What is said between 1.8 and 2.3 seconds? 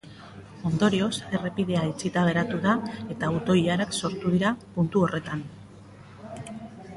itxita